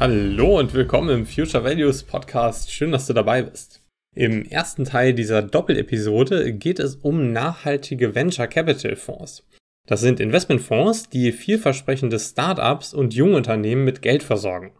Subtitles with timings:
[0.00, 2.72] Hallo und willkommen im Future Values Podcast.
[2.72, 3.82] Schön, dass du dabei bist.
[4.16, 9.46] Im ersten Teil dieser Doppelepisode geht es um nachhaltige Venture Capital Fonds.
[9.86, 14.72] Das sind Investmentfonds, die vielversprechende Startups und Jungunternehmen mit Geld versorgen.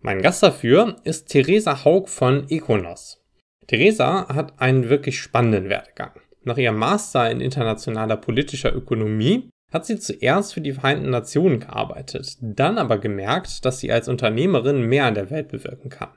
[0.00, 3.22] Mein Gast dafür ist Theresa Haug von Econos.
[3.66, 6.12] Theresa hat einen wirklich spannenden Werdegang.
[6.42, 12.38] Nach ihrem Master in internationaler politischer Ökonomie hat sie zuerst für die Vereinten Nationen gearbeitet,
[12.40, 16.10] dann aber gemerkt, dass sie als Unternehmerin mehr an der Welt bewirken kann.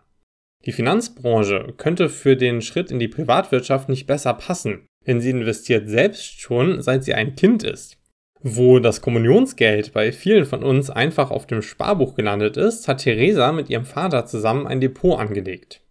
[0.65, 5.89] Die Finanzbranche könnte für den Schritt in die Privatwirtschaft nicht besser passen, denn sie investiert
[5.89, 7.97] selbst schon, seit sie ein Kind ist.
[8.41, 13.51] Wo das Kommunionsgeld bei vielen von uns einfach auf dem Sparbuch gelandet ist, hat Theresa
[13.51, 15.81] mit ihrem Vater zusammen ein Depot angelegt.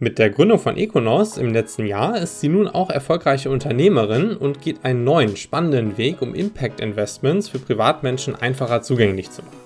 [0.00, 4.60] Mit der Gründung von Econos im letzten Jahr ist sie nun auch erfolgreiche Unternehmerin und
[4.60, 9.56] geht einen neuen, spannenden Weg, um Impact Investments für Privatmenschen einfacher zugänglich zu machen.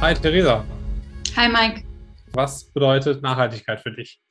[0.00, 0.64] Hi Theresa.
[1.36, 1.82] Hi Mike.
[2.32, 4.22] Was bedeutet Nachhaltigkeit für dich?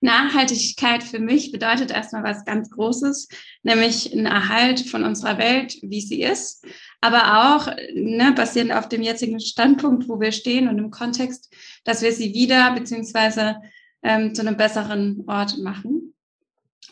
[0.00, 3.28] Nachhaltigkeit für mich bedeutet erstmal was ganz Großes,
[3.62, 6.66] nämlich ein Erhalt von unserer Welt, wie sie ist,
[7.00, 11.54] aber auch ne, basierend auf dem jetzigen Standpunkt, wo wir stehen und im Kontext,
[11.84, 13.58] dass wir sie wieder beziehungsweise
[14.02, 16.12] ähm, zu einem besseren Ort machen.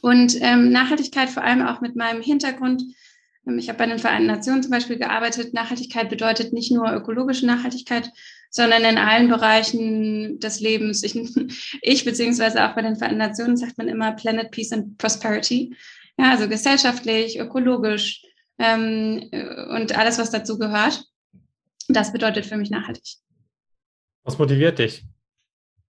[0.00, 2.84] Und ähm, Nachhaltigkeit vor allem auch mit meinem Hintergrund.
[3.48, 5.54] Ähm, ich habe bei den Vereinten Nationen zum Beispiel gearbeitet.
[5.54, 8.12] Nachhaltigkeit bedeutet nicht nur ökologische Nachhaltigkeit,
[8.54, 11.02] sondern in allen Bereichen des Lebens.
[11.02, 11.16] Ich,
[11.82, 15.74] ich beziehungsweise auch bei den Vereinten Nationen sagt man immer Planet, Peace and Prosperity.
[16.16, 18.22] Ja, also gesellschaftlich, ökologisch
[18.60, 19.28] ähm,
[19.70, 21.04] und alles, was dazu gehört.
[21.88, 23.16] Das bedeutet für mich nachhaltig.
[24.22, 25.02] Was motiviert dich?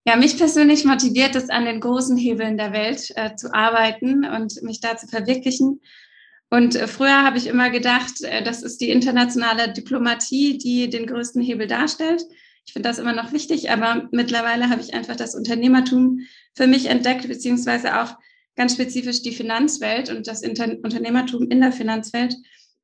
[0.07, 4.63] Ja, mich persönlich motiviert es, an den großen Hebeln der Welt äh, zu arbeiten und
[4.63, 5.81] mich da zu verwirklichen.
[6.49, 11.05] Und äh, früher habe ich immer gedacht, äh, das ist die internationale Diplomatie, die den
[11.05, 12.23] größten Hebel darstellt.
[12.65, 16.21] Ich finde das immer noch wichtig, aber mittlerweile habe ich einfach das Unternehmertum
[16.55, 18.17] für mich entdeckt, beziehungsweise auch
[18.55, 22.35] ganz spezifisch die Finanzwelt und das Inter Unternehmertum in der Finanzwelt,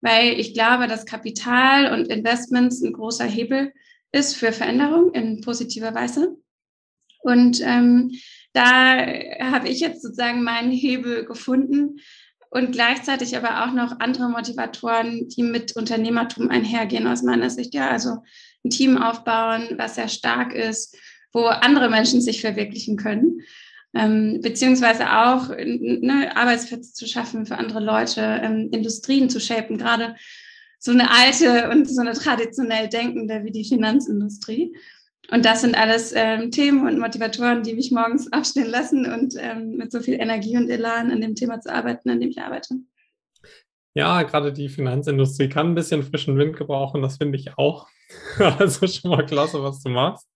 [0.02, 3.74] weil ich glaube, dass Kapital und Investments ein großer Hebel
[4.12, 6.38] ist für Veränderung in positiver Weise.
[7.22, 8.12] Und ähm,
[8.54, 8.98] da
[9.40, 12.00] habe ich jetzt sozusagen meinen Hebel gefunden
[12.50, 17.74] und gleichzeitig aber auch noch andere Motivatoren, die mit Unternehmertum einhergehen aus meiner Sicht.
[17.74, 18.18] Ja, also
[18.64, 20.98] ein Team aufbauen, was sehr stark ist,
[21.34, 23.42] wo andere Menschen sich verwirklichen können.
[23.94, 30.16] Ähm, beziehungsweise auch ne, Arbeitsplätze zu schaffen für andere Leute, ähm, Industrien zu shapen, gerade
[30.80, 34.74] so eine alte und so eine traditionell denkende wie die Finanzindustrie.
[35.30, 39.76] Und das sind alles ähm, Themen und Motivatoren, die mich morgens aufstehen lassen und ähm,
[39.78, 42.76] mit so viel Energie und Elan an dem Thema zu arbeiten, an dem ich arbeite.
[43.94, 47.88] Ja, gerade die Finanzindustrie kann ein bisschen frischen Wind gebrauchen, das finde ich auch.
[48.38, 50.28] Also schon mal klasse, was du machst.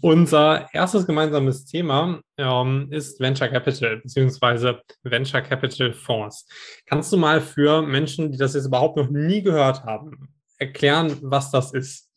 [0.00, 4.76] Unser erstes gemeinsames Thema ähm, ist Venture Capital bzw.
[5.02, 6.46] Venture Capital Fonds.
[6.86, 11.50] Kannst du mal für Menschen, die das jetzt überhaupt noch nie gehört haben, erklären, was
[11.50, 12.08] das ist?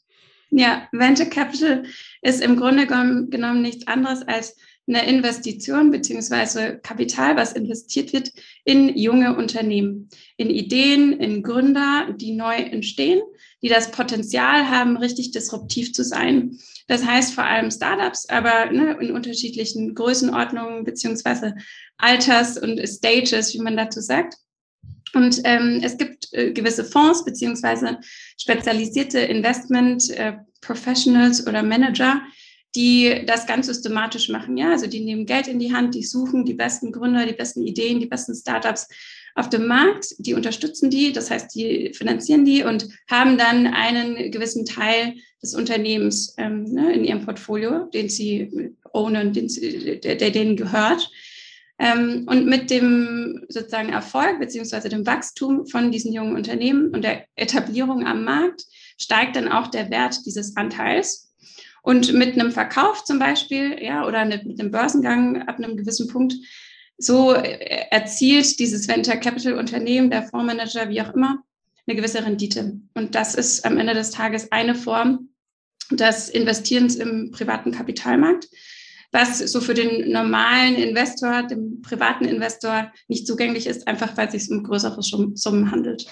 [0.50, 1.84] Ja, Venture Capital
[2.22, 4.56] ist im Grunde genommen nichts anderes als
[4.88, 8.31] eine Investition beziehungsweise Kapital, was investiert wird
[8.63, 13.22] in junge Unternehmen, in Ideen, in Gründer, die neu entstehen,
[13.62, 16.57] die das Potenzial haben, richtig disruptiv zu sein.
[16.88, 21.56] Das heißt vor allem Startups, aber ne, in unterschiedlichen Größenordnungen beziehungsweise
[21.97, 24.35] Alters und Stages, wie man dazu sagt.
[25.16, 28.00] Und ähm, es gibt äh, gewisse Fonds beziehungsweise
[28.38, 32.22] spezialisierte Investment äh, Professionals oder Manager,
[32.75, 34.58] die das ganz systematisch machen.
[34.58, 37.66] Ja, also die nehmen Geld in die Hand, die suchen die besten Gründer, die besten
[37.66, 38.88] Ideen, die besten Startups
[39.36, 44.32] auf dem Markt, die unterstützen die, das heißt, die finanzieren die und haben dann einen
[44.32, 50.16] gewissen Teil des Unternehmens ähm, ne, in ihrem Portfolio, den sie ownen, den sie, der,
[50.16, 51.11] der denen gehört.
[51.78, 57.26] Ähm, und mit dem sozusagen Erfolg beziehungsweise dem Wachstum von diesen jungen Unternehmen und der
[57.35, 58.64] Etablierung am Markt
[58.97, 61.34] steigt dann auch der Wert dieses Anteils.
[61.85, 66.34] Und mit einem Verkauf zum Beispiel, ja, oder mit einem Börsengang ab einem gewissen Punkt,
[66.97, 71.43] so äh, erzielt dieses Venture Capital Unternehmen, der Fondsmanager, wie auch immer,
[71.85, 72.79] eine gewisse Rendite.
[72.96, 75.29] Und das ist am Ende des Tages eine Form
[75.91, 78.47] des Investierens im privaten Kapitalmarkt,
[79.11, 84.34] was so für den normalen Investor, dem privaten Investor nicht zugänglich ist, einfach weil es
[84.34, 86.08] sich um größere Summen handelt.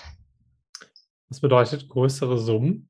[1.29, 2.89] Was bedeutet größere Summen?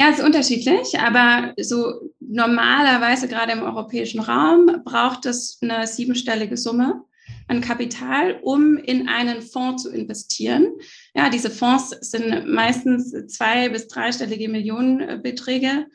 [0.00, 6.56] Ja, es ist unterschiedlich, aber so normalerweise gerade im europäischen Raum braucht es eine siebenstellige
[6.56, 7.02] Summe
[7.48, 10.68] an Kapital, um in einen Fonds zu investieren.
[11.14, 15.86] Ja, diese Fonds sind meistens zwei- bis dreistellige Millionenbeträge,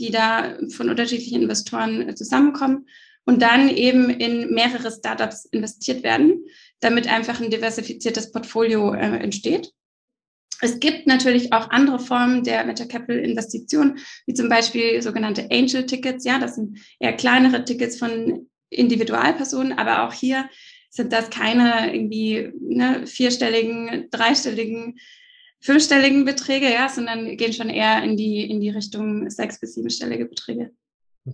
[0.00, 2.88] die da von unterschiedlichen Investoren zusammenkommen
[3.26, 6.44] und dann eben in mehrere Startups investiert werden,
[6.80, 9.72] damit einfach ein diversifiziertes Portfolio äh, entsteht.
[10.60, 15.86] Es gibt natürlich auch andere Formen der Venture Capital Investition, wie zum Beispiel sogenannte Angel
[15.86, 16.24] Tickets.
[16.24, 20.48] Ja, das sind eher kleinere Tickets von Individualpersonen, aber auch hier
[20.90, 24.98] sind das keine irgendwie ne, vierstelligen, dreistelligen,
[25.60, 30.26] fünfstelligen Beträge, ja, sondern gehen schon eher in die, in die Richtung sechs- bis siebenstellige
[30.26, 30.70] Beträge.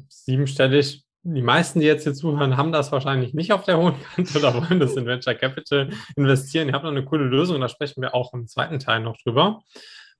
[0.08, 4.38] Siebenstellig die meisten, die jetzt hier zuhören, haben das wahrscheinlich nicht auf der hohen Kante
[4.38, 6.69] oder wollen das in Venture Capital investieren.
[6.69, 9.60] Ihr habt noch eine coole Lösung, da sprechen wir auch im zweiten Teil noch drüber.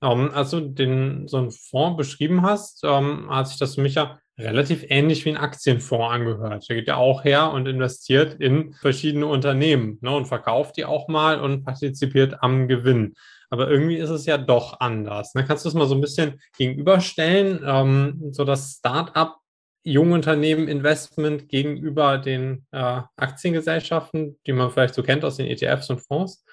[0.01, 3.95] Ähm, als du den, so einen Fonds beschrieben hast, ähm, hat sich das für mich
[3.95, 6.69] ja relativ ähnlich wie ein Aktienfonds angehört.
[6.69, 11.09] Der geht ja auch her und investiert in verschiedene Unternehmen ne, und verkauft die auch
[11.09, 13.15] mal und partizipiert am Gewinn.
[13.49, 15.33] Aber irgendwie ist es ja doch anders.
[15.33, 15.43] Ne?
[15.43, 19.38] Kannst du es mal so ein bisschen gegenüberstellen, ähm, so das Startup
[19.83, 25.99] Jungunternehmen Investment gegenüber den äh, Aktiengesellschaften, die man vielleicht so kennt aus den ETFs und
[25.99, 26.43] Fonds?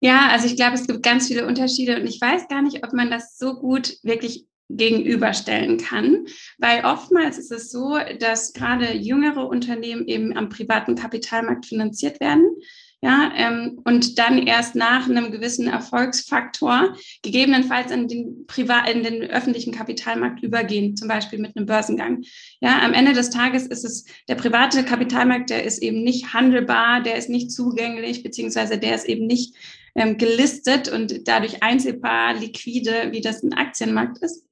[0.00, 2.92] Ja, also ich glaube, es gibt ganz viele Unterschiede und ich weiß gar nicht, ob
[2.92, 6.26] man das so gut wirklich gegenüberstellen kann,
[6.58, 12.56] weil oftmals ist es so, dass gerade jüngere Unternehmen eben am privaten Kapitalmarkt finanziert werden
[13.04, 19.22] ja, ähm, und dann erst nach einem gewissen Erfolgsfaktor gegebenenfalls in den privat, in den
[19.24, 22.22] öffentlichen Kapitalmarkt übergehen, zum Beispiel mit einem Börsengang.
[22.60, 27.02] Ja, am Ende des Tages ist es der private Kapitalmarkt, der ist eben nicht handelbar,
[27.02, 29.56] der ist nicht zugänglich, beziehungsweise der ist eben nicht
[29.96, 34.46] ähm, gelistet und dadurch einzelbar liquide, wie das ein Aktienmarkt ist.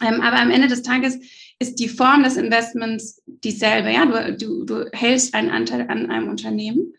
[0.00, 1.18] Ähm, aber am Ende des Tages
[1.58, 3.90] ist die Form des Investments dieselbe.
[3.90, 6.94] Ja, du, du, du hältst einen Anteil an einem Unternehmen.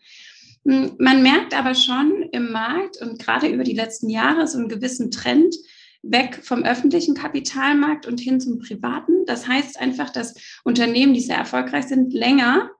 [0.64, 5.10] Man merkt aber schon im Markt und gerade über die letzten Jahre so einen gewissen
[5.10, 5.54] Trend
[6.02, 9.24] weg vom öffentlichen Kapitalmarkt und hin zum privaten.
[9.26, 10.34] Das heißt einfach, dass
[10.64, 12.70] Unternehmen, die sehr erfolgreich sind, länger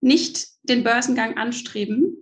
[0.00, 2.16] nicht den Börsengang anstreben,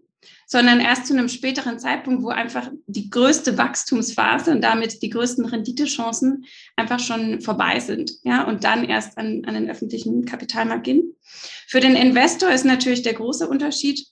[0.47, 5.45] sondern erst zu einem späteren Zeitpunkt, wo einfach die größte Wachstumsphase und damit die größten
[5.45, 6.45] Renditechancen
[6.77, 8.13] einfach schon vorbei sind.
[8.25, 11.17] Ja, und dann erst an, an den öffentlichen Kapitalmarkt gehen.
[11.69, 14.07] Für den Investor ist natürlich der große Unterschied,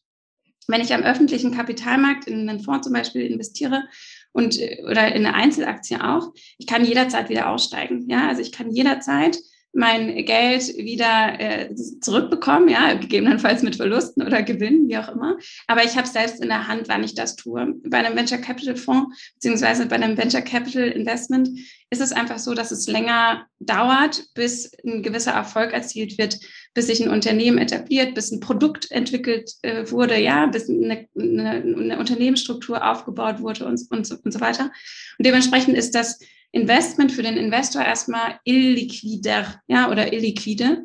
[0.69, 3.85] wenn ich am öffentlichen Kapitalmarkt in einen Fonds zum Beispiel investiere
[4.33, 8.09] und oder in eine Einzelaktie auch, ich kann jederzeit wieder aussteigen.
[8.09, 9.39] Ja, also ich kann jederzeit
[9.73, 15.37] mein Geld wieder äh, zurückbekommen, ja, gegebenenfalls mit Verlusten oder Gewinnen, wie auch immer.
[15.67, 17.75] Aber ich habe selbst in der Hand, wann ich das tue.
[17.85, 21.51] Bei einem Venture Capital Fonds beziehungsweise bei einem Venture Capital Investment
[21.91, 26.39] ist es einfach so, dass es länger dauert, bis ein gewisser Erfolg erzielt wird,
[26.75, 31.51] bis sich ein Unternehmen etabliert, bis ein Produkt entwickelt äh, wurde, ja, bis eine, eine,
[31.51, 34.71] eine Unternehmensstruktur aufgebaut wurde und, und, so, und so weiter.
[35.19, 36.19] Und dementsprechend ist das
[36.53, 40.85] Investment für den Investor erstmal illiquider, ja, oder illiquide.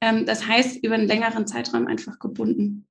[0.00, 2.86] Ähm, das heißt, über einen längeren Zeitraum einfach gebunden.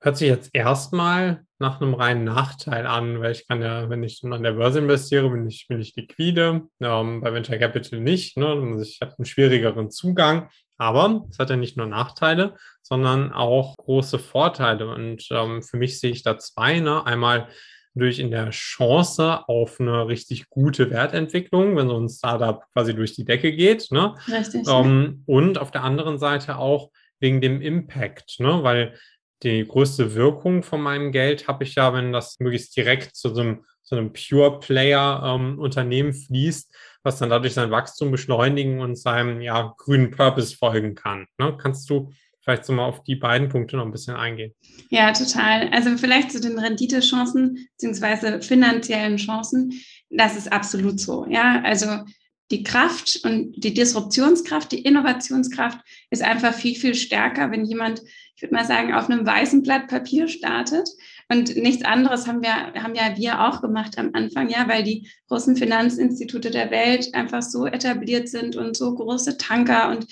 [0.00, 4.22] Hört sich jetzt erstmal nach einem reinen Nachteil an, weil ich kann ja, wenn ich
[4.22, 8.36] an der Börse investiere, bin ich, bin ich liquide, ähm, bei Venture Capital nicht.
[8.36, 8.78] Ne?
[8.80, 14.18] Ich habe einen schwierigeren Zugang, aber es hat ja nicht nur Nachteile, sondern auch große
[14.18, 14.88] Vorteile.
[14.88, 16.80] Und ähm, für mich sehe ich da zwei.
[16.80, 17.04] Ne?
[17.04, 17.48] Einmal
[17.94, 23.14] durch in der Chance auf eine richtig gute Wertentwicklung, wenn so ein Startup quasi durch
[23.14, 23.90] die Decke geht.
[23.90, 24.14] Ne?
[24.28, 24.66] Richtig.
[24.68, 28.62] Ähm, und auf der anderen Seite auch wegen dem Impact, ne?
[28.62, 28.94] weil
[29.42, 33.40] die größte Wirkung von meinem Geld habe ich ja, wenn das möglichst direkt zu so
[33.40, 39.74] einem, so einem Pure-Player-Unternehmen ähm, fließt, was dann dadurch sein Wachstum beschleunigen und seinem ja,
[39.78, 41.26] grünen Purpose folgen kann.
[41.38, 41.56] Ne?
[41.60, 42.10] Kannst du
[42.48, 44.54] vielleicht so mal auf die beiden Punkte noch ein bisschen eingehen.
[44.88, 45.68] Ja, total.
[45.68, 49.72] Also vielleicht zu den Renditechancen beziehungsweise finanziellen Chancen.
[50.08, 51.26] Das ist absolut so.
[51.28, 52.04] Ja, also
[52.50, 55.78] die Kraft und die Disruptionskraft, die Innovationskraft
[56.10, 58.00] ist einfach viel, viel stärker, wenn jemand,
[58.34, 60.88] ich würde mal sagen, auf einem weißen Blatt Papier startet.
[61.30, 65.10] Und nichts anderes haben wir, haben ja wir auch gemacht am Anfang, ja, weil die
[65.28, 70.06] großen Finanzinstitute der Welt einfach so etabliert sind und so große Tanker und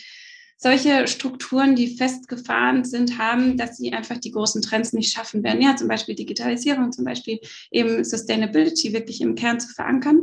[0.58, 5.62] solche Strukturen, die festgefahren sind, haben, dass sie einfach die großen Trends nicht schaffen werden.
[5.62, 10.22] Ja, zum Beispiel Digitalisierung, zum Beispiel eben Sustainability wirklich im Kern zu verankern.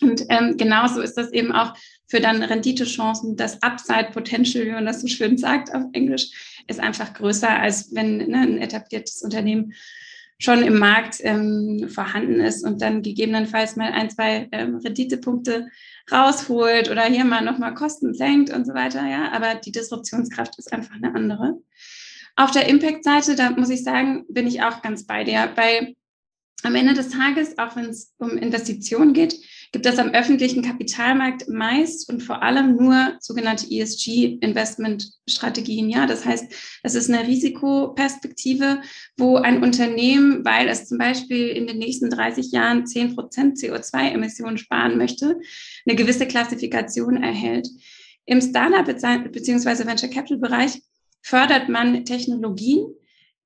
[0.00, 1.74] Und ähm, genauso ist das eben auch
[2.06, 6.80] für dann Renditechancen, das Upside Potential, wie man das so schön sagt auf Englisch, ist
[6.80, 9.72] einfach größer, als wenn ne, ein etabliertes Unternehmen
[10.38, 15.68] schon im Markt ähm, vorhanden ist und dann gegebenenfalls mal ein, zwei ähm, Renditepunkte
[16.12, 19.06] rausholt oder hier mal nochmal Kosten senkt und so weiter.
[19.06, 21.54] Ja, aber die Disruptionskraft ist einfach eine andere.
[22.36, 25.50] Auf der Impact-Seite, da muss ich sagen, bin ich auch ganz bei dir.
[25.56, 25.94] Bei
[26.62, 29.36] am Ende des Tages, auch wenn es um Investitionen geht,
[29.72, 35.90] gibt es am öffentlichen Kapitalmarkt meist und vor allem nur sogenannte ESG-Investment-Strategien.
[35.90, 38.80] Ja, das heißt, es ist eine Risikoperspektive,
[39.16, 44.58] wo ein Unternehmen, weil es zum Beispiel in den nächsten 30 Jahren 10 Prozent CO2-Emissionen
[44.58, 45.38] sparen möchte,
[45.86, 47.68] eine gewisse Klassifikation erhält.
[48.24, 49.86] Im Startup bzw.
[49.86, 50.82] Venture Capital Bereich
[51.22, 52.86] fördert man Technologien,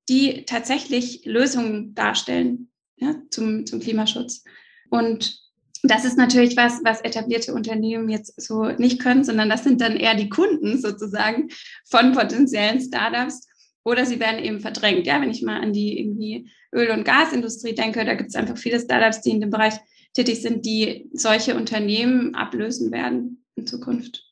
[0.09, 4.43] die tatsächlich Lösungen darstellen ja, zum, zum Klimaschutz.
[4.89, 5.40] Und
[5.83, 9.95] das ist natürlich was, was etablierte Unternehmen jetzt so nicht können, sondern das sind dann
[9.95, 11.49] eher die Kunden sozusagen
[11.89, 13.47] von potenziellen Startups
[13.83, 15.07] oder sie werden eben verdrängt.
[15.07, 18.57] Ja, wenn ich mal an die irgendwie Öl- und Gasindustrie denke, da gibt es einfach
[18.57, 19.73] viele Startups, die in dem Bereich
[20.13, 24.23] tätig sind, die solche Unternehmen ablösen werden in Zukunft.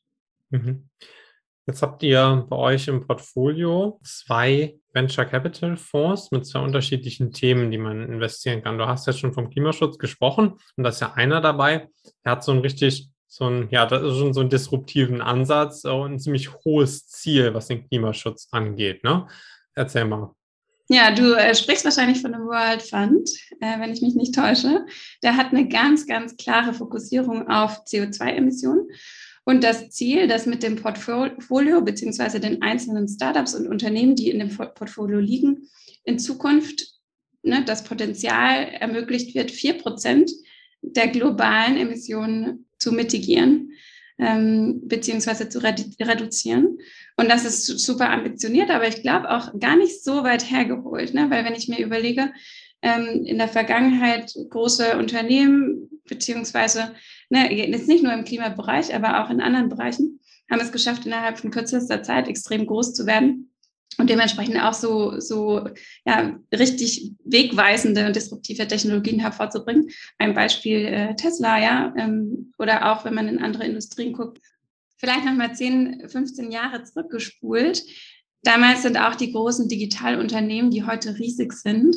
[0.50, 0.88] Mhm.
[1.70, 7.70] Jetzt habt ihr bei euch im Portfolio zwei Venture Capital Fonds mit zwei unterschiedlichen Themen,
[7.70, 8.76] die man investieren kann.
[8.76, 11.88] Du hast ja schon vom Klimaschutz gesprochen und da ist ja einer dabei,
[12.24, 15.84] der hat so ein richtig, so ein, ja, das ist schon so einen disruptiven Ansatz
[15.84, 19.04] und ein ziemlich hohes Ziel, was den Klimaschutz angeht.
[19.04, 19.28] Ne?
[19.76, 20.34] Erzähl mal.
[20.92, 24.84] Ja, du äh, sprichst wahrscheinlich von dem World Fund, äh, wenn ich mich nicht täusche.
[25.22, 28.88] Der hat eine ganz, ganz klare Fokussierung auf CO2-Emissionen
[29.44, 34.38] und das Ziel, dass mit dem Portfolio beziehungsweise den einzelnen Startups und Unternehmen, die in
[34.38, 35.68] dem Portfolio liegen,
[36.04, 36.86] in Zukunft
[37.42, 40.30] ne, das Potenzial ermöglicht wird, vier Prozent
[40.82, 43.72] der globalen Emissionen zu mitigieren
[44.20, 46.78] ähm, beziehungsweise zu redu reduzieren.
[47.16, 51.30] Und das ist super ambitioniert, aber ich glaube auch gar nicht so weit hergeholt, ne?
[51.30, 52.32] weil wenn ich mir überlege,
[52.82, 56.94] ähm, in der Vergangenheit große Unternehmen beziehungsweise
[57.30, 60.20] ne, jetzt nicht nur im Klimabereich, aber auch in anderen Bereichen,
[60.50, 63.50] haben es geschafft, innerhalb von kürzester Zeit extrem groß zu werden
[63.98, 65.68] und dementsprechend auch so, so
[66.04, 69.90] ja, richtig wegweisende und disruptive Technologien hervorzubringen.
[70.18, 74.38] Ein Beispiel äh, Tesla, ja, ähm, oder auch wenn man in andere Industrien guckt.
[74.96, 77.82] Vielleicht nochmal 10, 15 Jahre zurückgespult.
[78.42, 81.96] Damals sind auch die großen Digitalunternehmen, die heute riesig sind,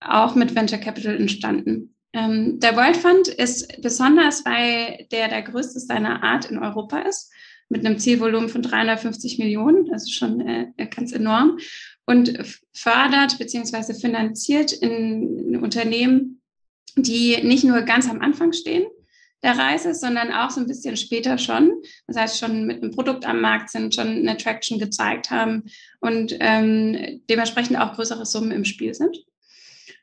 [0.00, 1.91] auch mit Venture Capital entstanden.
[2.12, 7.32] Ähm, der World Fund ist besonders, weil der der größte seiner Art in Europa ist,
[7.68, 9.86] mit einem Zielvolumen von 350 Millionen.
[9.86, 11.58] Das ist schon äh, ganz enorm.
[12.04, 12.38] Und
[12.74, 13.94] fördert bzw.
[13.94, 16.42] finanziert in, in Unternehmen,
[16.96, 18.84] die nicht nur ganz am Anfang stehen,
[19.42, 21.72] der Reise, sondern auch so ein bisschen später schon.
[22.06, 25.64] Das heißt, schon mit einem Produkt am Markt sind, schon eine Traction gezeigt haben
[26.00, 29.16] und ähm, dementsprechend auch größere Summen im Spiel sind.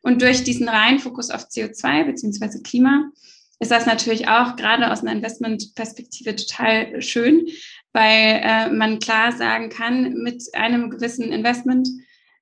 [0.02, 3.12] Und durch diesen reinen Fokus auf CO2 beziehungsweise Klima
[3.60, 7.48] ist das natürlich auch gerade aus einer Investmentperspektive total schön,
[7.92, 11.90] weil äh, man klar sagen kann, mit einem gewissen Investment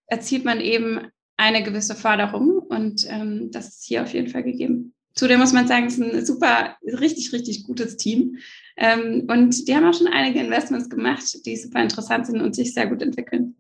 [0.06, 4.94] erzielt man eben eine gewisse Förderung und ähm, das ist hier auf jeden Fall gegeben.
[5.18, 8.38] Zudem muss man sagen, es ist ein super, richtig, richtig gutes Team.
[8.76, 12.74] Ähm, und die haben auch schon einige Investments gemacht, die super interessant sind und sich
[12.74, 13.56] sehr gut entwickeln.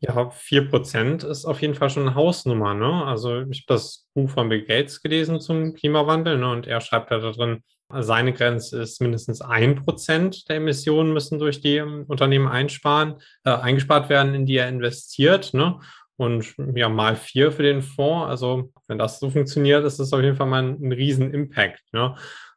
[0.00, 2.72] Ja, 4% ist auf jeden Fall schon eine Hausnummer.
[2.72, 3.04] Ne?
[3.04, 6.50] Also ich habe das Buch von Bill Gates gelesen zum Klimawandel ne?
[6.50, 11.60] und er schreibt da drin, seine Grenze ist mindestens ein Prozent der Emissionen müssen durch
[11.60, 15.54] die ähm, Unternehmen einsparen, äh, eingespart werden, in die er investiert.
[15.54, 15.80] Ne?
[16.16, 18.28] Und ja, mal vier für den Fonds.
[18.28, 21.82] Also wenn das so funktioniert, ist das auf jeden Fall mal ein, ein riesen Impact.
[21.92, 22.14] Ne?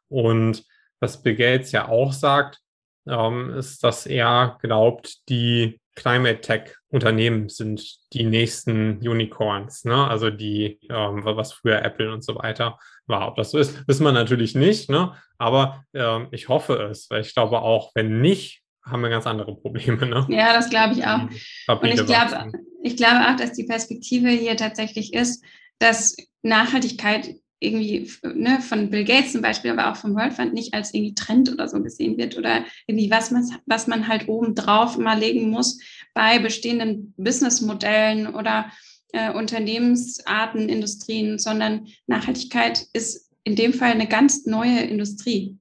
[0.08, 0.64] Und
[1.00, 2.60] was Bill Gates ja auch sagt,
[3.08, 10.06] ähm, ist, dass er glaubt, die Climate Tech Unternehmen sind die nächsten Unicorns, ne?
[10.08, 13.28] Also die, ähm, was früher Apple und so weiter war.
[13.28, 15.14] Ob das so ist, wissen wir natürlich nicht, ne?
[15.38, 19.54] Aber ähm, ich hoffe es, weil ich glaube auch, wenn nicht, haben wir ganz andere
[19.56, 20.06] Probleme.
[20.06, 20.26] Ne?
[20.28, 21.22] Ja, das glaube ich auch.
[21.22, 25.44] Und ich glaube, ich glaube auch, dass die Perspektive hier tatsächlich ist,
[25.78, 30.74] dass Nachhaltigkeit irgendwie ne, von Bill Gates zum Beispiel, aber auch vom World Fund nicht
[30.74, 34.54] als irgendwie Trend oder so gesehen wird oder irgendwie was man, was man halt oben
[34.54, 35.78] drauf mal legen muss
[36.14, 38.70] bei bestehenden Businessmodellen oder
[39.12, 45.58] äh, Unternehmensarten, Industrien, sondern Nachhaltigkeit ist in dem Fall eine ganz neue Industrie.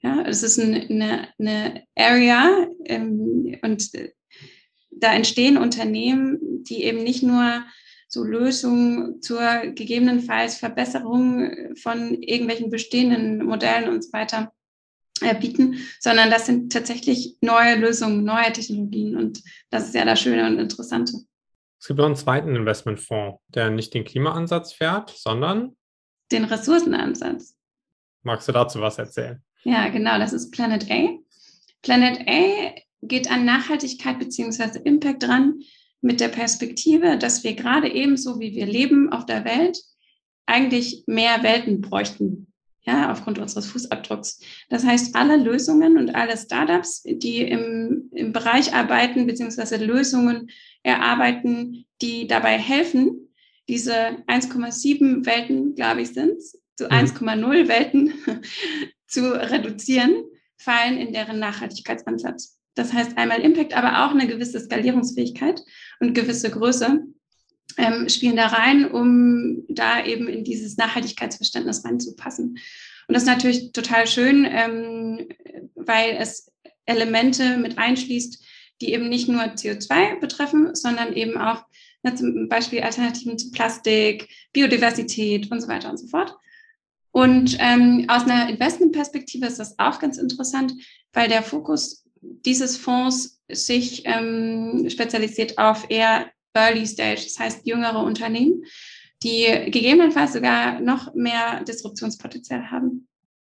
[0.00, 4.12] Ja, es ist eine, eine Area ähm, und äh,
[4.90, 7.64] da entstehen Unternehmen, die eben nicht nur
[8.08, 9.40] so Lösungen zur
[9.74, 14.52] gegebenenfalls Verbesserung von irgendwelchen bestehenden Modellen und so weiter
[15.20, 20.20] äh, bieten, sondern das sind tatsächlich neue Lösungen, neue Technologien und das ist ja das
[20.20, 21.12] Schöne und Interessante.
[21.80, 25.76] Es gibt noch einen zweiten Investmentfonds, der nicht den Klimaansatz fährt, sondern
[26.32, 27.56] den Ressourcenansatz.
[28.22, 29.42] Magst du dazu was erzählen?
[29.64, 31.18] Ja, genau, das ist Planet A.
[31.82, 34.80] Planet A geht an Nachhaltigkeit bzw.
[34.84, 35.60] Impact dran
[36.00, 39.78] mit der Perspektive, dass wir gerade ebenso wie wir leben auf der Welt
[40.46, 42.52] eigentlich mehr Welten bräuchten,
[42.82, 44.40] ja, aufgrund unseres Fußabdrucks.
[44.70, 49.84] Das heißt, alle Lösungen und alle Startups, die im, im Bereich arbeiten bzw.
[49.84, 50.50] Lösungen
[50.82, 53.28] erarbeiten, die dabei helfen,
[53.68, 53.92] diese
[54.26, 56.40] 1,7 Welten, glaube ich, sind
[56.76, 56.92] zu mhm.
[56.92, 58.14] 1,0 Welten
[59.06, 60.24] zu reduzieren,
[60.56, 62.57] fallen in deren Nachhaltigkeitsansatz.
[62.74, 65.62] Das heißt einmal Impact, aber auch eine gewisse Skalierungsfähigkeit
[66.00, 67.04] und gewisse Größe
[67.76, 72.58] ähm, spielen da rein, um da eben in dieses Nachhaltigkeitsverständnis reinzupassen.
[73.08, 75.28] Und das ist natürlich total schön, ähm,
[75.74, 76.52] weil es
[76.86, 78.44] Elemente mit einschließt,
[78.80, 81.64] die eben nicht nur CO2 betreffen, sondern eben auch
[82.02, 86.36] ne, zum Beispiel Alternativen zu Plastik, Biodiversität und so weiter und so fort.
[87.10, 90.74] Und ähm, aus einer Investmentperspektive ist das auch ganz interessant,
[91.12, 98.02] weil der Fokus dieses Fonds sich ähm, spezialisiert auf eher Early Stage, das heißt jüngere
[98.02, 98.64] Unternehmen,
[99.22, 103.08] die gegebenenfalls sogar noch mehr Disruptionspotenzial haben.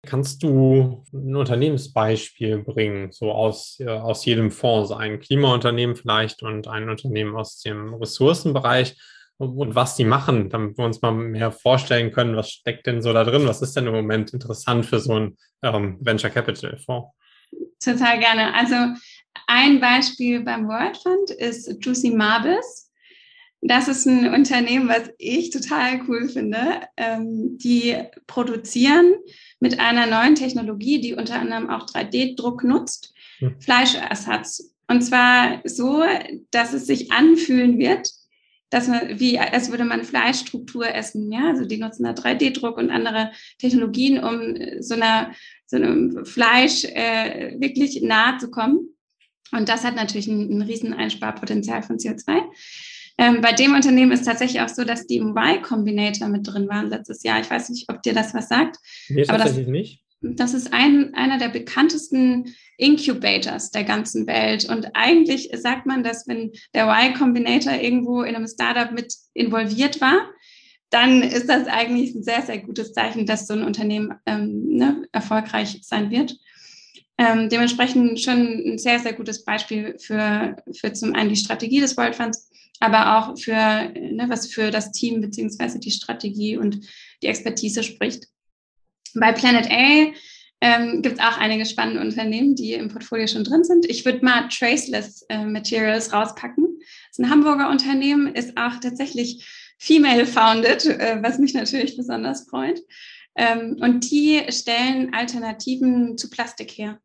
[0.06, 6.68] Kannst du ein Unternehmensbeispiel bringen, so aus, äh, aus jedem Fonds, ein Klimaunternehmen vielleicht und
[6.68, 8.96] ein Unternehmen aus dem Ressourcenbereich
[9.38, 13.02] und, und was die machen, damit wir uns mal mehr vorstellen können, was steckt denn
[13.02, 13.46] so da drin?
[13.46, 17.08] Was ist denn im Moment interessant für so ein ähm, Venture Capital Fonds?
[17.84, 18.54] Total gerne.
[18.54, 18.74] Also
[19.46, 22.90] ein Beispiel beim World Fund ist Juicy Marbis.
[23.60, 26.82] Das ist ein Unternehmen, was ich total cool finde.
[26.96, 29.14] Ähm, die produzieren
[29.58, 33.58] mit einer neuen Technologie, die unter anderem auch 3D-Druck nutzt, hm.
[33.60, 34.74] Fleischersatz.
[34.86, 36.02] Und zwar so,
[36.50, 38.10] dass es sich anfühlen wird,
[38.74, 41.30] dass man, wie, als würde man Fleischstruktur essen.
[41.32, 45.32] Ja, also die nutzen da 3D-Druck und andere Technologien, um so einer,
[45.66, 48.88] so einem Fleisch äh, wirklich nahe zu kommen.
[49.52, 52.42] Und das hat natürlich ein, ein riesen Einsparpotenzial von CO2.
[53.16, 56.68] Ähm, bei dem Unternehmen ist tatsächlich auch so, dass die im Y Combinator mit drin
[56.68, 57.40] waren letztes Jahr.
[57.40, 58.76] Ich weiß nicht, ob dir das was sagt.
[59.08, 60.04] Nee, aber tatsächlich das, nicht.
[60.20, 64.64] Das ist ein, einer der bekanntesten Incubators der ganzen Welt.
[64.68, 70.00] Und eigentlich sagt man, dass wenn der Y Combinator irgendwo in einem Startup mit involviert
[70.00, 70.30] war,
[70.94, 75.08] dann ist das eigentlich ein sehr, sehr gutes Zeichen, dass so ein Unternehmen ähm, ne,
[75.10, 76.38] erfolgreich sein wird.
[77.18, 81.96] Ähm, dementsprechend schon ein sehr, sehr gutes Beispiel für, für zum einen die Strategie des
[81.96, 86.78] World Funds, aber auch für, ne, was für das Team beziehungsweise die Strategie und
[87.22, 88.28] die Expertise spricht.
[89.14, 90.12] Bei Planet A
[90.60, 93.84] ähm, gibt es auch einige spannende Unternehmen, die im Portfolio schon drin sind.
[93.86, 96.78] Ich würde mal Traceless äh, Materials rauspacken.
[96.78, 99.44] Das ist ein Hamburger Unternehmen, ist auch tatsächlich
[99.84, 102.80] female founded, äh, was mich natürlich besonders freut.
[103.36, 106.98] Ähm, und die stellen Alternativen zu Plastik her.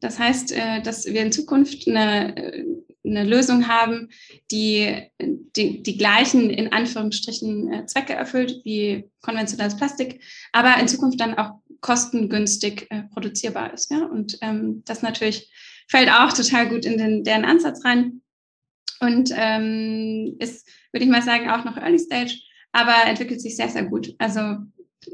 [0.00, 2.64] Das heißt, äh, dass wir in Zukunft eine, äh,
[3.04, 4.08] eine Lösung haben,
[4.50, 10.20] die, die die gleichen, in Anführungsstrichen, äh, Zwecke erfüllt wie konventionelles Plastik,
[10.52, 13.90] aber in Zukunft dann auch kostengünstig produzierbar ist.
[13.92, 14.04] Ja?
[14.06, 15.52] Und ähm, das natürlich
[15.88, 18.22] fällt auch total gut in den, deren Ansatz rein
[19.00, 22.34] und ähm, ist, würde ich mal sagen, auch noch Early Stage,
[22.72, 24.14] aber entwickelt sich sehr, sehr gut.
[24.18, 24.40] Also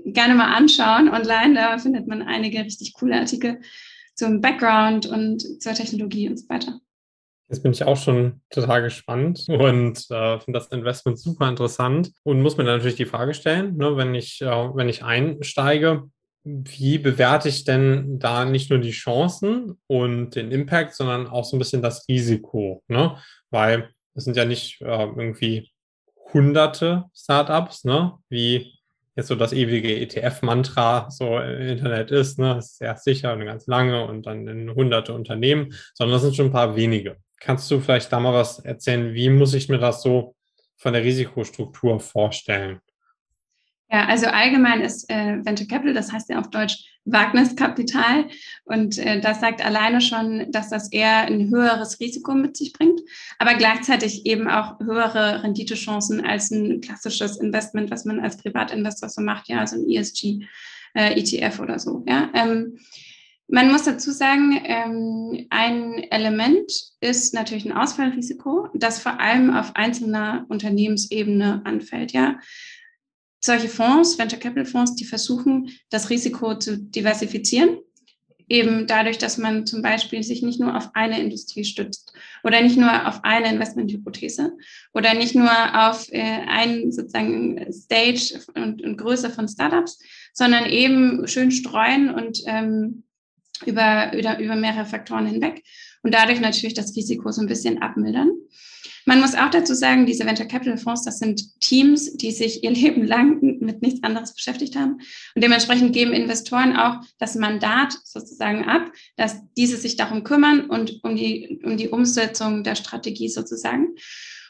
[0.05, 3.61] gerne mal anschauen online, da findet man einige richtig coole Artikel
[4.15, 6.81] zum Background und zur Technologie und so weiter.
[7.49, 12.41] Jetzt bin ich auch schon total gespannt und äh, finde das Investment super interessant und
[12.41, 16.05] muss mir natürlich die Frage stellen, ne, wenn ich, äh, wenn ich einsteige,
[16.45, 21.57] wie bewerte ich denn da nicht nur die Chancen und den Impact, sondern auch so
[21.57, 23.17] ein bisschen das Risiko, ne?
[23.51, 25.71] Weil es sind ja nicht äh, irgendwie
[26.33, 28.15] hunderte Startups, ne?
[28.29, 28.75] Wie
[29.15, 33.45] jetzt so das ewige ETF-Mantra so im Internet ist, ne, das ist sehr sicher und
[33.45, 37.17] ganz lange und dann in hunderte Unternehmen, sondern das sind schon ein paar wenige.
[37.39, 39.15] Kannst du vielleicht da mal was erzählen?
[39.15, 40.35] Wie muss ich mir das so
[40.77, 42.81] von der Risikostruktur vorstellen?
[43.93, 48.27] Ja, also allgemein ist äh, Venture Capital, das heißt ja auf Deutsch Wagniskapital.
[48.65, 53.01] Und äh, das sagt alleine schon, dass das eher ein höheres Risiko mit sich bringt,
[53.39, 59.21] aber gleichzeitig eben auch höhere Renditechancen als ein klassisches Investment, was man als Privatinvestor so
[59.21, 60.47] macht, ja, also ein ESG,
[60.95, 62.03] äh, ETF oder so.
[62.09, 62.31] Ja.
[62.33, 62.79] Ähm,
[63.49, 69.77] man muss dazu sagen, ähm, ein Element ist natürlich ein Ausfallrisiko, das vor allem auf
[69.77, 72.13] einzelner Unternehmensebene anfällt.
[72.13, 72.37] Ja,
[73.45, 77.79] solche Fonds, Venture Capital Fonds, die versuchen, das Risiko zu diversifizieren
[78.53, 82.13] eben dadurch, dass man zum Beispiel sich nicht nur auf eine Industrie stützt
[82.45, 84.53] oder nicht nur auf eine Investmenthypothese
[84.93, 85.51] oder nicht nur
[85.89, 89.99] auf äh, einen sozusagen Stage und, und Größe von Startups,
[90.35, 93.05] sondern eben schön streuen und ähm,
[93.65, 95.63] über, über, über mehrere Faktoren hinweg
[96.03, 98.33] und dadurch natürlich das Risiko so ein bisschen abmildern.
[99.05, 102.71] Man muss auch dazu sagen, diese Venture Capital Fonds, das sind Teams, die sich ihr
[102.71, 105.01] Leben lang mit nichts anderes beschäftigt haben.
[105.35, 111.01] Und dementsprechend geben Investoren auch das Mandat sozusagen ab, dass diese sich darum kümmern und
[111.03, 113.95] um die, um die Umsetzung der Strategie sozusagen.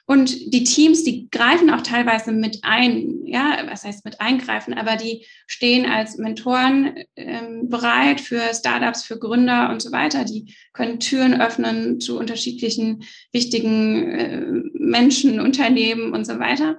[0.04, 4.96] Und die Teams, die greifen auch teilweise mit ein, ja, was heißt mit eingreifen, aber
[4.96, 10.24] die stehen als Mentoren ähm, bereit für Startups, für Gründer und so weiter.
[10.24, 14.40] Die können Türen öffnen zu unterschiedlichen wichtigen äh,
[14.74, 16.78] Menschen, Unternehmen und so weiter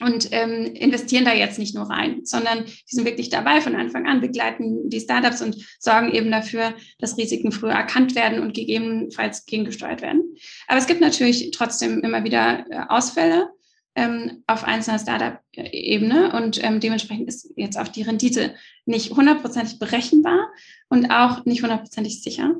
[0.00, 4.06] und ähm, investieren da jetzt nicht nur rein, sondern die sind wirklich dabei von Anfang
[4.06, 9.44] an, begleiten die Startups und sorgen eben dafür, dass Risiken früher erkannt werden und gegebenenfalls
[9.46, 10.36] gegengesteuert werden.
[10.66, 13.48] Aber es gibt natürlich trotzdem immer wieder äh, Ausfälle
[13.94, 18.54] ähm, auf einzelner Startup-Ebene und ähm, dementsprechend ist jetzt auch die Rendite
[18.86, 20.52] nicht hundertprozentig berechenbar
[20.88, 22.54] und auch nicht hundertprozentig sicher.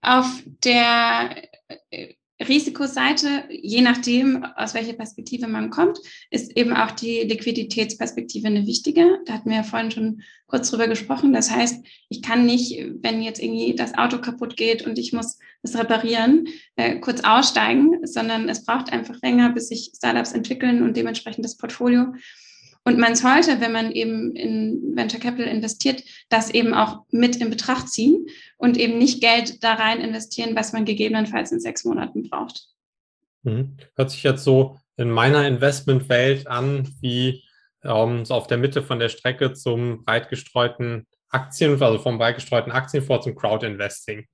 [0.00, 1.36] Auf der
[1.90, 2.14] äh,
[2.48, 5.98] Risikoseite, je nachdem, aus welcher Perspektive man kommt,
[6.30, 9.20] ist eben auch die Liquiditätsperspektive eine wichtige.
[9.26, 11.32] Da hatten wir ja vorhin schon kurz drüber gesprochen.
[11.32, 15.38] Das heißt, ich kann nicht, wenn jetzt irgendwie das Auto kaputt geht und ich muss
[15.62, 20.96] es reparieren, äh, kurz aussteigen, sondern es braucht einfach länger, bis sich Startups entwickeln und
[20.96, 22.14] dementsprechend das Portfolio
[22.84, 27.50] und man sollte, wenn man eben in Venture Capital investiert, das eben auch mit in
[27.50, 32.28] Betracht ziehen und eben nicht Geld da rein investieren, was man gegebenenfalls in sechs Monaten
[32.28, 32.66] braucht.
[33.44, 33.76] Mhm.
[33.94, 37.44] Hört sich jetzt so in meiner Investmentwelt an, wie
[37.84, 42.34] ähm, so auf der Mitte von der Strecke zum breit gestreuten Aktien, also vom breit
[42.34, 44.26] gestreuten Aktienfonds zum Crowd-Investing.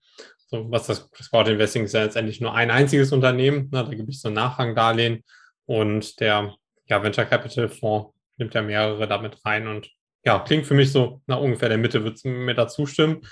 [0.51, 3.69] So, was das, das Crowd-Investing ist ja letztendlich nur ein einziges Unternehmen.
[3.71, 5.23] Ne, da gebe ich so ein Nachrangdarlehen
[5.67, 6.55] und der
[6.87, 9.91] ja, Venture Capital Fonds nimmt ja mehrere damit rein und
[10.25, 12.05] ja, klingt für mich so nach ungefähr der Mitte.
[12.05, 13.23] Würdest du mir da zustimmen?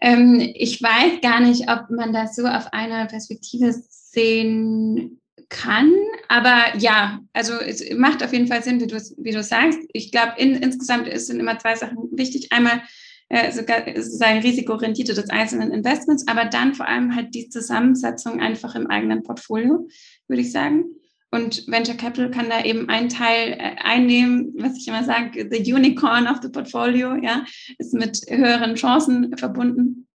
[0.00, 5.92] Ähm, ich weiß gar nicht, ob man das so auf einer Perspektive sehen kann,
[6.28, 9.78] aber ja, also es macht auf jeden Fall Sinn, wie du wie du sagst.
[9.92, 12.52] Ich glaube, in, insgesamt sind immer zwei Sachen wichtig.
[12.52, 12.82] Einmal
[13.28, 18.74] äh, sogar sozusagen Risikorendite des einzelnen Investments, aber dann vor allem halt die Zusammensetzung einfach
[18.74, 19.88] im eigenen Portfolio,
[20.28, 20.84] würde ich sagen.
[21.32, 25.72] Und Venture Capital kann da eben einen Teil äh, einnehmen, was ich immer sage, the
[25.72, 27.44] unicorn of the portfolio, ja,
[27.78, 30.08] ist mit höheren Chancen verbunden,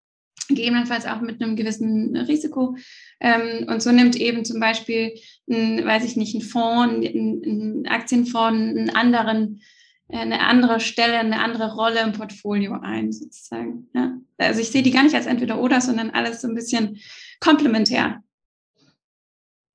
[0.50, 2.76] gegebenenfalls auch mit einem gewissen Risiko.
[3.22, 5.14] Ähm, und so nimmt eben zum Beispiel,
[5.50, 9.62] ein, weiß ich nicht, ein Fonds, ein, Aktienfonds einen anderen,
[10.10, 13.90] eine andere Stelle, eine andere Rolle im Portfolio ein, sozusagen.
[13.94, 14.18] Ja.
[14.38, 17.00] Also ich sehe die gar nicht als entweder oder, sondern alles so ein bisschen
[17.40, 18.22] komplementär.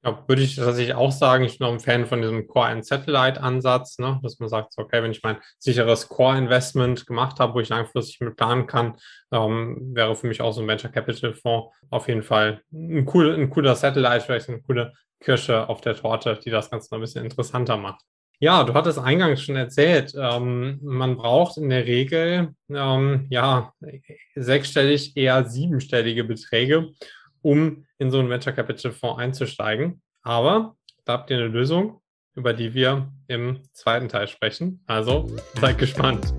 [0.02, 4.18] Ja, würde ich tatsächlich auch sagen, ich bin auch ein Fan von diesem Core-and-Satellite-Ansatz, ne?
[4.22, 8.34] dass man sagt, okay, wenn ich mein sicheres Core-Investment gemacht habe, wo ich langfristig mit
[8.34, 8.96] planen kann,
[9.30, 13.34] ähm, wäre für mich auch so ein Venture Capital Fonds auf jeden Fall ein, cool,
[13.34, 17.02] ein cooler Satellite, vielleicht eine coole Kirsche auf der Torte, die das Ganze noch ein
[17.02, 18.02] bisschen interessanter macht.
[18.42, 23.74] Ja, du hattest eingangs schon erzählt, ähm, man braucht in der Regel ähm, ja
[24.34, 26.88] sechsstellig, eher siebenstellige Beträge,
[27.42, 30.02] um in so einen Venture Capital Fonds einzusteigen.
[30.22, 32.00] Aber da habt ihr eine Lösung,
[32.34, 34.82] über die wir im zweiten Teil sprechen.
[34.86, 35.26] Also
[35.60, 36.32] seid gespannt.